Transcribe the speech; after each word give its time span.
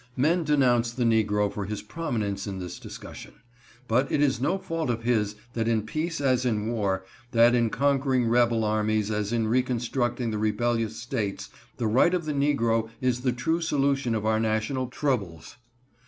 Men 0.17 0.43
denounce 0.43 0.91
the 0.91 1.03
negro 1.03 1.53
for 1.53 1.65
his 1.65 1.83
prominence 1.83 2.47
in 2.47 2.57
this 2.57 2.79
discussion; 2.79 3.35
but 3.87 4.11
it 4.11 4.19
is 4.19 4.41
no 4.41 4.57
fault 4.57 4.89
of 4.89 5.03
his 5.03 5.35
that 5.53 5.67
in 5.67 5.83
peace 5.83 6.19
as 6.19 6.43
in 6.43 6.65
war, 6.71 7.05
that 7.33 7.53
in 7.53 7.69
conquering 7.69 8.25
Rebel 8.27 8.63
armies 8.63 9.11
as 9.11 9.31
in 9.31 9.47
reconstructing 9.47 10.31
the 10.31 10.39
rebellious 10.39 10.95
States, 10.95 11.51
the 11.77 11.85
right 11.85 12.15
of 12.15 12.25
the 12.25 12.33
negro 12.33 12.89
is 12.99 13.21
the 13.21 13.31
true 13.31 13.61
solution 13.61 14.15
of 14.15 14.25
our 14.25 14.39
national 14.39 14.87
troubles. 14.87 15.57